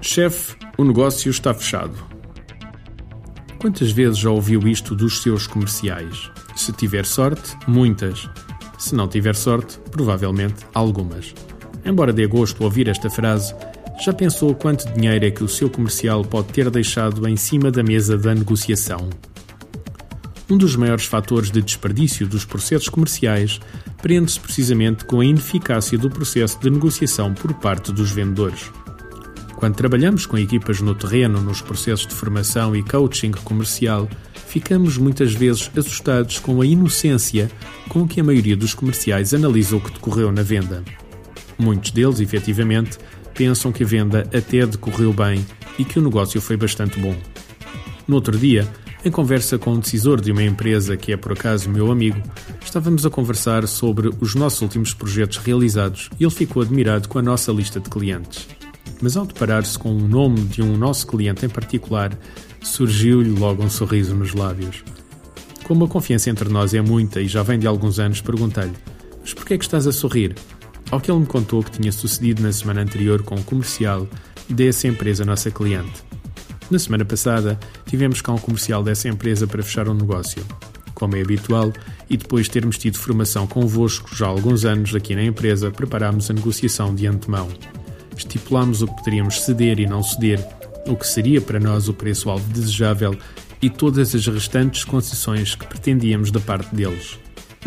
Chefe, 0.00 0.56
o 0.78 0.84
negócio 0.84 1.30
está 1.30 1.52
fechado. 1.52 1.96
Quantas 3.58 3.90
vezes 3.90 4.18
já 4.18 4.30
ouviu 4.30 4.66
isto 4.68 4.94
dos 4.94 5.22
seus 5.22 5.46
comerciais? 5.46 6.30
Se 6.54 6.72
tiver 6.72 7.04
sorte, 7.04 7.56
muitas. 7.66 8.28
Se 8.78 8.94
não 8.94 9.08
tiver 9.08 9.34
sorte, 9.34 9.78
provavelmente 9.90 10.64
algumas. 10.72 11.34
Embora 11.84 12.12
dê 12.12 12.26
gosto 12.26 12.62
ouvir 12.64 12.88
esta 12.88 13.10
frase, 13.10 13.54
já 14.04 14.12
pensou 14.12 14.54
quanto 14.54 14.92
dinheiro 14.92 15.24
é 15.24 15.30
que 15.30 15.42
o 15.42 15.48
seu 15.48 15.68
comercial 15.68 16.24
pode 16.24 16.48
ter 16.48 16.70
deixado 16.70 17.26
em 17.26 17.36
cima 17.36 17.70
da 17.70 17.82
mesa 17.82 18.16
da 18.16 18.34
negociação? 18.34 19.08
Um 20.48 20.56
dos 20.56 20.76
maiores 20.76 21.04
fatores 21.04 21.50
de 21.50 21.60
desperdício 21.60 22.26
dos 22.26 22.44
processos 22.44 22.88
comerciais 22.88 23.60
prende-se 24.00 24.38
precisamente 24.38 25.04
com 25.04 25.20
a 25.20 25.24
ineficácia 25.24 25.98
do 25.98 26.08
processo 26.08 26.60
de 26.60 26.70
negociação 26.70 27.34
por 27.34 27.52
parte 27.54 27.92
dos 27.92 28.12
vendedores. 28.12 28.70
Quando 29.56 29.74
trabalhamos 29.74 30.24
com 30.24 30.38
equipas 30.38 30.80
no 30.80 30.94
terreno, 30.94 31.40
nos 31.40 31.60
processos 31.60 32.06
de 32.06 32.14
formação 32.14 32.76
e 32.76 32.82
coaching 32.82 33.32
comercial, 33.32 34.08
ficamos 34.46 34.96
muitas 34.98 35.32
vezes 35.32 35.68
assustados 35.76 36.38
com 36.38 36.60
a 36.60 36.66
inocência 36.66 37.50
com 37.88 38.06
que 38.06 38.20
a 38.20 38.24
maioria 38.24 38.56
dos 38.56 38.72
comerciais 38.72 39.34
analisa 39.34 39.74
o 39.74 39.80
que 39.80 39.90
decorreu 39.90 40.30
na 40.30 40.42
venda. 40.42 40.84
Muitos 41.58 41.90
deles, 41.90 42.20
efetivamente, 42.20 42.98
pensam 43.34 43.72
que 43.72 43.82
a 43.82 43.86
venda 43.86 44.28
até 44.32 44.64
decorreu 44.64 45.12
bem 45.12 45.44
e 45.78 45.84
que 45.84 45.98
o 45.98 46.02
negócio 46.02 46.40
foi 46.40 46.56
bastante 46.56 47.00
bom. 47.00 47.16
No 48.06 48.14
outro 48.16 48.38
dia, 48.38 48.68
em 49.06 49.10
conversa 49.10 49.56
com 49.56 49.72
um 49.72 49.80
decisor 49.80 50.20
de 50.20 50.32
uma 50.32 50.42
empresa 50.42 50.96
que 50.96 51.12
é 51.12 51.16
por 51.16 51.32
acaso 51.32 51.70
meu 51.70 51.90
amigo, 51.90 52.20
estávamos 52.62 53.06
a 53.06 53.10
conversar 53.10 53.66
sobre 53.66 54.10
os 54.20 54.34
nossos 54.34 54.60
últimos 54.62 54.92
projetos 54.92 55.38
realizados 55.38 56.10
e 56.18 56.24
ele 56.24 56.30
ficou 56.30 56.62
admirado 56.62 57.08
com 57.08 57.18
a 57.18 57.22
nossa 57.22 57.52
lista 57.52 57.80
de 57.80 57.88
clientes 57.88 58.48
mas 59.00 59.16
ao 59.16 59.26
deparar-se 59.26 59.78
com 59.78 59.94
o 59.94 60.08
nome 60.08 60.40
de 60.42 60.62
um 60.62 60.76
nosso 60.76 61.06
cliente 61.06 61.44
em 61.44 61.48
particular, 61.48 62.16
surgiu-lhe 62.62 63.30
logo 63.30 63.62
um 63.62 63.70
sorriso 63.70 64.14
nos 64.14 64.34
lábios. 64.34 64.82
Como 65.64 65.84
a 65.84 65.88
confiança 65.88 66.30
entre 66.30 66.48
nós 66.48 66.74
é 66.74 66.80
muita 66.80 67.20
e 67.20 67.28
já 67.28 67.42
vem 67.42 67.58
de 67.58 67.66
alguns 67.66 67.98
anos, 67.98 68.20
perguntei-lhe: 68.20 68.76
Mas 69.20 69.34
porquê 69.34 69.54
é 69.54 69.58
que 69.58 69.64
estás 69.64 69.86
a 69.86 69.92
sorrir? 69.92 70.34
Ao 70.90 71.00
que 71.00 71.10
ele 71.10 71.20
me 71.20 71.26
contou 71.26 71.62
que 71.62 71.72
tinha 71.72 71.90
sucedido 71.90 72.42
na 72.42 72.52
semana 72.52 72.82
anterior 72.82 73.22
com 73.22 73.34
o 73.34 73.38
um 73.38 73.42
comercial 73.42 74.06
dessa 74.48 74.86
empresa 74.86 75.24
nossa 75.24 75.50
cliente. 75.50 76.04
Na 76.70 76.78
semana 76.78 77.04
passada, 77.04 77.58
tivemos 77.86 78.20
cá 78.20 78.32
um 78.32 78.38
comercial 78.38 78.82
dessa 78.82 79.08
empresa 79.08 79.46
para 79.46 79.62
fechar 79.62 79.88
um 79.88 79.94
negócio. 79.94 80.44
Como 80.94 81.14
é 81.14 81.20
habitual, 81.20 81.72
e 82.08 82.16
depois 82.16 82.46
de 82.46 82.52
termos 82.52 82.78
tido 82.78 82.98
formação 82.98 83.46
convosco 83.46 84.14
já 84.14 84.26
há 84.26 84.30
alguns 84.30 84.64
anos 84.64 84.94
aqui 84.94 85.14
na 85.14 85.22
empresa, 85.22 85.70
preparámos 85.70 86.30
a 86.30 86.34
negociação 86.34 86.94
de 86.94 87.06
antemão 87.06 87.48
estipulámos 88.18 88.82
o 88.82 88.86
que 88.86 88.96
poderíamos 88.96 89.42
ceder 89.42 89.78
e 89.78 89.86
não 89.86 90.02
ceder, 90.02 90.44
o 90.86 90.96
que 90.96 91.06
seria 91.06 91.40
para 91.40 91.60
nós 91.60 91.88
o 91.88 91.94
preço-alvo 91.94 92.48
desejável 92.52 93.16
e 93.60 93.70
todas 93.70 94.14
as 94.14 94.26
restantes 94.26 94.84
concessões 94.84 95.54
que 95.54 95.66
pretendíamos 95.66 96.30
da 96.30 96.40
parte 96.40 96.74
deles. 96.74 97.18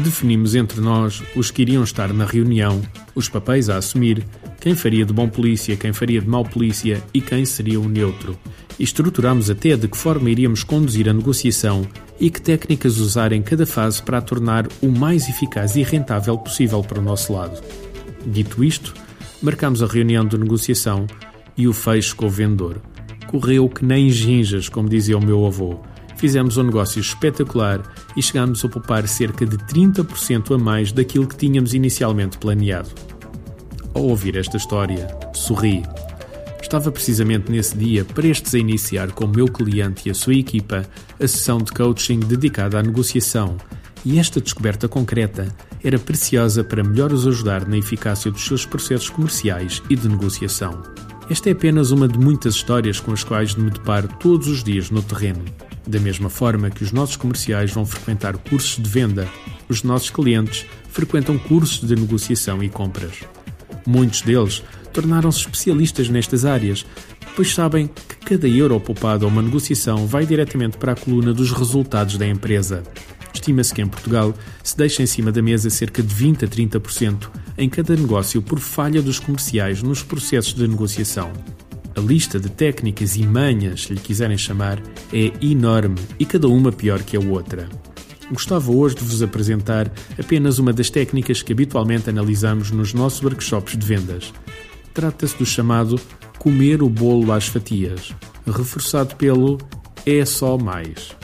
Definimos 0.03 0.55
entre 0.55 0.81
nós 0.81 1.22
os 1.36 1.52
que 1.52 1.61
iriam 1.61 1.83
estar 1.83 2.14
na 2.14 2.25
reunião, 2.25 2.81
os 3.14 3.30
papéis 3.30 3.69
a 3.69 3.78
assumir, 3.78 4.25
quem 4.59 4.75
faria 4.75 5.05
de 5.05 5.14
bom 5.14 5.28
polícia, 5.30 5.75
quem 5.75 5.94
faria 5.94 6.22
de 6.22 6.28
mau 6.28 6.44
polícia 6.44 7.03
e 7.14 7.22
quem 7.22 7.45
seria 7.45 7.80
o 7.80 7.88
neutro. 7.88 8.38
E 8.77 8.83
estruturámos 8.83 9.50
até 9.50 9.75
de 9.75 9.88
que 9.88 9.97
forma 9.97 10.30
iríamos 10.30 10.64
conduzir 10.64 11.09
a 11.09 11.14
negociação 11.14 11.86
e 12.20 12.30
que 12.30 12.42
técnicas 12.42 12.97
usar 12.97 13.31
em 13.31 13.42
cada 13.42 13.66
fase 13.66 14.02
para 14.02 14.17
a 14.17 14.22
tornar 14.22 14.67
o 14.81 14.89
mais 14.89 15.27
eficaz 15.30 15.75
e 15.75 15.83
rentável 15.83 16.38
possível 16.38 16.81
para 16.81 17.00
o 17.00 17.03
nosso 17.03 17.33
lado. 17.33 17.61
Dito 18.25 18.64
isto, 18.64 18.94
Marcámos 19.42 19.81
a 19.81 19.86
reunião 19.86 20.25
de 20.25 20.38
negociação 20.38 21.08
e 21.55 21.66
o 21.66 21.72
fecho 21.72 22.14
com 22.14 22.25
o 22.25 22.30
vendedor. 22.30 22.81
Correu 23.25 23.70
que 23.70 23.86
nem 23.86 24.09
ginjas, 24.09 24.67
como 24.67 24.89
dizia 24.89 25.17
o 25.17 25.25
meu 25.25 25.45
avô. 25.45 25.80
Fizemos 26.19 26.57
um 26.57 26.63
negócio 26.63 26.99
espetacular 26.99 27.81
e 28.13 28.21
chegámos 28.21 28.65
a 28.65 28.67
poupar 28.67 29.07
cerca 29.07 29.45
de 29.45 29.57
30% 29.57 30.53
a 30.53 30.57
mais 30.57 30.91
daquilo 30.91 31.25
que 31.25 31.37
tínhamos 31.37 31.73
inicialmente 31.73 32.37
planeado. 32.37 32.89
Ao 33.93 34.03
ouvir 34.03 34.35
esta 34.35 34.58
história, 34.58 35.08
sorri. 35.33 35.81
Estava 36.61 36.91
precisamente 36.91 37.49
nesse 37.49 37.77
dia 37.77 38.03
prestes 38.03 38.53
a 38.53 38.59
iniciar 38.59 39.13
com 39.13 39.23
o 39.23 39.29
meu 39.29 39.47
cliente 39.47 40.09
e 40.09 40.11
a 40.11 40.13
sua 40.13 40.35
equipa 40.35 40.85
a 41.17 41.25
sessão 41.25 41.58
de 41.58 41.71
coaching 41.71 42.19
dedicada 42.19 42.77
à 42.77 42.83
negociação, 42.83 43.55
e 44.03 44.19
esta 44.19 44.41
descoberta 44.41 44.89
concreta 44.89 45.47
era 45.81 45.97
preciosa 45.97 46.65
para 46.65 46.83
melhor 46.83 47.13
os 47.13 47.25
ajudar 47.25 47.65
na 47.65 47.77
eficácia 47.77 48.29
dos 48.29 48.43
seus 48.45 48.65
processos 48.65 49.09
comerciais 49.09 49.81
e 49.89 49.95
de 49.95 50.09
negociação. 50.09 50.83
Esta 51.29 51.47
é 51.47 51.53
apenas 51.53 51.91
uma 51.91 52.09
de 52.09 52.19
muitas 52.19 52.55
histórias 52.55 52.99
com 52.99 53.13
as 53.13 53.23
quais 53.23 53.55
me 53.55 53.69
deparo 53.69 54.09
todos 54.19 54.49
os 54.49 54.61
dias 54.65 54.91
no 54.91 55.02
terreno. 55.02 55.45
Da 55.89 56.00
mesma 56.00 56.30
forma 56.30 56.70
que 56.70 56.83
os 56.83 56.92
nossos 56.92 57.16
comerciais 57.16 57.72
vão 57.72 57.83
frequentar 57.83 58.38
cursos 58.38 58.77
de 58.77 58.88
venda, 58.88 59.27
os 59.67 59.82
nossos 59.82 60.11
clientes 60.11 60.64
frequentam 60.88 61.36
cursos 61.36 61.88
de 61.88 61.95
negociação 61.95 62.64
e 62.64 62.70
compras. 62.70 63.23
Muitos 63.88 64.22
deles 64.22 64.64
tornaram-se 64.94 65.39
especialistas 65.39 66.08
nestas 66.08 66.45
áreas, 66.45 66.86
pois 67.36 67.55
sabem 67.55 67.88
que 67.88 68.17
cada 68.17 68.48
euro 68.48 68.80
poupado 68.80 69.26
a 69.26 69.27
uma 69.27 69.42
negociação 69.42 70.05
vai 70.05 70.27
diretamente 70.27 70.77
para 70.77 70.92
a 70.92 70.95
coluna 70.95 71.33
dos 71.33 71.52
resultados 71.52 72.20
da 72.20 72.27
empresa. 72.27 72.83
Estima-se 73.33 73.73
que 73.73 73.82
em 73.82 73.88
Portugal 73.88 74.36
se 74.64 74.77
deixa 74.77 75.02
em 75.02 75.08
cima 75.08 75.32
da 75.32 75.42
mesa 75.42 75.71
cerca 75.71 76.04
de 76.04 76.14
20 76.14 76.45
a 76.45 76.48
30% 76.48 77.32
em 77.58 77.67
cada 77.67 77.95
negócio 77.95 78.44
por 78.44 78.60
falha 78.60 79.02
dos 79.02 79.17
comerciais 79.17 79.82
nos 79.82 80.04
processos 80.04 80.54
de 80.54 80.67
negociação. 80.67 81.33
A 81.95 82.00
lista 82.02 82.39
de 82.39 82.50
técnicas 82.50 83.16
e 83.16 83.26
manhas, 83.26 83.83
se 83.83 83.94
lhe 83.94 84.00
quiserem 84.00 84.38
chamar, 84.38 84.82
é 85.11 85.32
enorme 85.42 86.00
e 86.17 86.26
cada 86.26 86.48
uma 86.48 86.72
pior 86.72 87.02
que 87.04 87.17
a 87.17 87.20
outra. 87.20 87.67
Gostava 88.32 88.72
hoje 88.72 88.95
de 88.95 89.04
vos 89.04 89.22
apresentar 89.23 89.92
apenas 90.17 90.60
uma 90.60 90.72
das 90.72 90.89
técnicas 90.89 91.42
que 91.42 91.52
habitualmente 91.52 92.10
analisamos 92.10 92.70
nos 92.70 92.94
nossos 92.94 93.23
workshops 93.23 93.76
de 93.76 93.86
vendas. 93.86 94.32
Trata-se 94.94 95.38
do 95.38 95.45
chamado 95.45 96.00
comer 96.38 96.83
o 96.83 96.89
bolo 96.89 97.32
às 97.32 97.48
fatias, 97.48 98.14
reforçado 98.45 99.16
pelo 99.16 99.58
é 100.06 100.23
só 100.26 100.58
mais. 100.58 101.16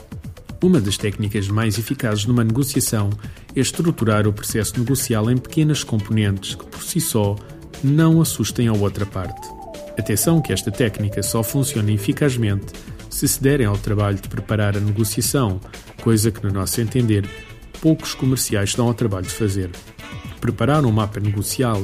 Uma 0.62 0.80
das 0.80 0.96
técnicas 0.96 1.48
mais 1.48 1.78
eficazes 1.78 2.26
numa 2.26 2.42
negociação 2.42 3.10
é 3.54 3.60
estruturar 3.60 4.26
o 4.26 4.32
processo 4.32 4.78
negocial 4.78 5.30
em 5.30 5.36
pequenas 5.36 5.84
componentes 5.84 6.54
que, 6.54 6.66
por 6.66 6.82
si 6.82 7.00
só, 7.00 7.36
não 7.84 8.20
assustem 8.20 8.68
a 8.68 8.72
outra 8.72 9.06
parte. 9.06 9.55
Atenção 9.98 10.40
que 10.40 10.52
esta 10.52 10.70
técnica 10.70 11.22
só 11.22 11.42
funciona 11.42 11.90
eficazmente 11.90 12.66
se 13.08 13.26
se 13.26 13.42
derem 13.42 13.66
ao 13.66 13.78
trabalho 13.78 14.18
de 14.18 14.28
preparar 14.28 14.76
a 14.76 14.80
negociação, 14.80 15.60
coisa 16.02 16.30
que, 16.30 16.44
no 16.44 16.52
nosso 16.52 16.80
entender, 16.80 17.28
poucos 17.80 18.14
comerciais 18.14 18.74
dão 18.74 18.88
ao 18.88 18.94
trabalho 18.94 19.26
de 19.26 19.32
fazer. 19.32 19.70
Preparar 20.40 20.84
um 20.84 20.92
mapa 20.92 21.18
negocial 21.18 21.82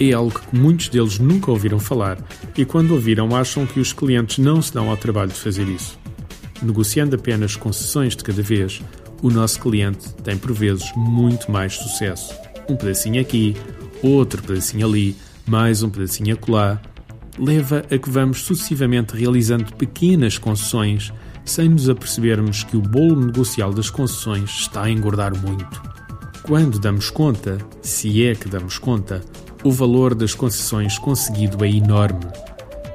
é 0.00 0.12
algo 0.12 0.38
que 0.38 0.56
muitos 0.56 0.88
deles 0.88 1.18
nunca 1.18 1.50
ouviram 1.50 1.78
falar 1.78 2.18
e, 2.56 2.64
quando 2.64 2.92
ouviram, 2.92 3.36
acham 3.36 3.66
que 3.66 3.80
os 3.80 3.92
clientes 3.92 4.38
não 4.38 4.62
se 4.62 4.72
dão 4.72 4.88
ao 4.88 4.96
trabalho 4.96 5.30
de 5.30 5.38
fazer 5.38 5.68
isso 5.68 6.00
negociando 6.62 7.16
apenas 7.16 7.56
concessões 7.56 8.16
de 8.16 8.22
cada 8.22 8.40
vez, 8.40 8.80
o 9.20 9.30
nosso 9.30 9.60
cliente 9.60 10.12
tem 10.22 10.36
por 10.38 10.52
vezes 10.52 10.90
muito 10.96 11.50
mais 11.50 11.74
sucesso. 11.74 12.34
Um 12.68 12.76
pedacinho 12.76 13.20
aqui, 13.20 13.56
outro 14.02 14.42
pedacinho 14.42 14.86
ali, 14.86 15.16
mais 15.46 15.82
um 15.82 15.90
pedacinho 15.90 16.34
acolá, 16.34 16.80
leva 17.38 17.84
a 17.90 17.98
que 17.98 18.10
vamos 18.10 18.42
sucessivamente 18.42 19.16
realizando 19.16 19.74
pequenas 19.74 20.38
concessões 20.38 21.12
sem 21.44 21.68
nos 21.68 21.88
apercebermos 21.88 22.62
que 22.64 22.76
o 22.76 22.80
bolo 22.80 23.26
negocial 23.26 23.72
das 23.72 23.90
concessões 23.90 24.50
está 24.50 24.82
a 24.84 24.90
engordar 24.90 25.32
muito. 25.36 25.82
Quando 26.42 26.78
damos 26.78 27.10
conta, 27.10 27.58
se 27.80 28.24
é 28.26 28.34
que 28.34 28.48
damos 28.48 28.78
conta, 28.78 29.22
o 29.64 29.70
valor 29.70 30.14
das 30.14 30.34
concessões 30.34 30.98
conseguido 30.98 31.64
é 31.64 31.70
enorme. 31.70 32.26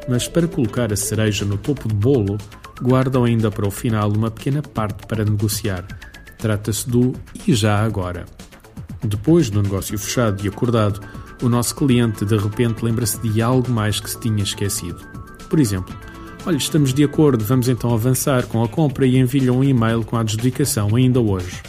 Mas 0.08 0.28
para 0.28 0.48
colocar 0.48 0.92
a 0.92 0.96
cereja 0.96 1.46
no 1.46 1.58
topo 1.58 1.88
do 1.88 1.96
bolo, 1.96 2.38
guardam 2.82 3.24
ainda 3.24 3.50
para 3.50 3.68
o 3.68 3.72
final 3.72 4.12
uma 4.12 4.32
pequena 4.32 4.62
parte 4.62 5.06
para 5.08 5.26
negociar. 5.26 5.86
Trata-se 6.38 6.90
do 6.90 7.14
e 7.48 7.54
já 7.54 7.84
agora. 7.84 8.26
Depois 9.04 9.50
do 9.50 9.62
negócio 9.62 9.98
fechado 9.98 10.46
e 10.46 10.48
acordado, 10.48 11.02
o 11.42 11.50
nosso 11.50 11.76
cliente 11.76 12.26
de 12.26 12.38
repente 12.38 12.84
lembra-se 12.84 13.20
de 13.20 13.42
algo 13.42 13.72
mais 13.72 14.00
que 14.00 14.10
se 14.10 14.20
tinha 14.20 14.44
esquecido. 14.44 15.00
Por 15.50 15.60
exemplo, 15.60 15.96
olha, 16.46 16.58
estamos 16.58 16.94
de 16.94 17.04
acordo, 17.04 17.44
vamos 17.44 17.70
então 17.70 17.94
avançar 17.94 18.46
com 18.48 18.64
a 18.64 18.68
compra 18.68 19.06
e 19.06 19.18
enviam 19.18 19.60
um 19.60 19.64
e-mail 19.64 20.04
com 20.04 20.18
a 20.18 20.22
adjudicação 20.22 20.96
ainda 20.96 21.20
hoje. 21.20 21.62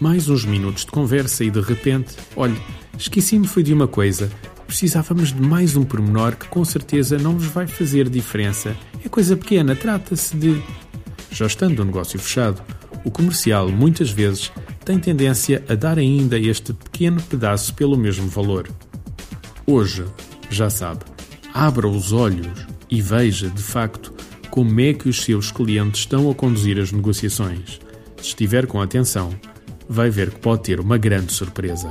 Mais 0.00 0.28
uns 0.28 0.44
minutos 0.44 0.84
de 0.84 0.90
conversa 0.90 1.44
e 1.44 1.50
de 1.50 1.60
repente, 1.60 2.14
olha, 2.36 2.56
esqueci-me 2.98 3.46
foi 3.46 3.62
de 3.62 3.72
uma 3.72 3.88
coisa. 3.88 4.30
Precisávamos 4.66 5.32
de 5.32 5.40
mais 5.40 5.76
um 5.76 5.84
pormenor 5.84 6.36
que 6.36 6.48
com 6.48 6.64
certeza 6.64 7.18
não 7.18 7.38
vos 7.38 7.46
vai 7.46 7.66
fazer 7.66 8.08
diferença 8.08 8.76
é 9.06 9.08
coisa 9.08 9.36
pequena, 9.36 9.76
trata-se 9.76 10.36
de. 10.36 10.60
Já 11.30 11.46
estando 11.46 11.78
o 11.78 11.84
negócio 11.84 12.18
fechado, 12.18 12.60
o 13.04 13.10
comercial 13.10 13.68
muitas 13.68 14.10
vezes 14.10 14.50
tem 14.84 14.98
tendência 14.98 15.64
a 15.68 15.76
dar 15.76 15.96
ainda 15.96 16.36
este 16.36 16.72
pequeno 16.72 17.22
pedaço 17.22 17.72
pelo 17.74 17.96
mesmo 17.96 18.26
valor. 18.26 18.68
Hoje, 19.66 20.04
Já 20.48 20.70
sabe, 20.70 21.00
abra 21.52 21.88
os 21.88 22.12
olhos 22.12 22.66
e 22.88 23.02
veja, 23.02 23.50
de 23.50 23.62
facto, 23.62 24.14
como 24.48 24.80
é 24.80 24.94
que 24.94 25.08
os 25.08 25.24
seus 25.24 25.50
clientes 25.50 26.02
estão 26.02 26.30
a 26.30 26.34
conduzir 26.34 26.78
as 26.78 26.92
negociações. 26.92 27.80
Se 28.16 28.28
estiver 28.28 28.66
com 28.66 28.80
atenção, 28.80 29.30
vai 29.88 30.08
ver 30.08 30.30
que 30.30 30.38
pode 30.38 30.62
ter 30.62 30.78
uma 30.78 30.96
grande 30.96 31.32
surpresa. 31.32 31.90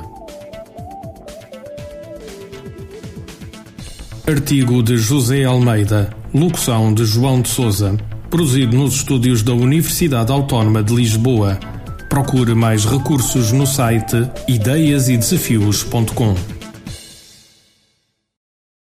Artigo 4.26 4.82
de 4.82 4.96
José 4.96 5.44
Almeida, 5.44 6.10
locução 6.34 6.94
de 6.94 7.04
João 7.04 7.42
de 7.42 7.48
Souza, 7.48 7.96
produzido 8.30 8.76
nos 8.76 8.94
estúdios 8.94 9.42
da 9.42 9.52
Universidade 9.52 10.32
Autónoma 10.32 10.82
de 10.82 10.94
Lisboa. 10.94 11.60
Procure 12.08 12.54
mais 12.54 12.86
recursos 12.86 13.52
no 13.52 13.66
site 13.66 14.16
ideiasedesafios.com. 14.48 16.55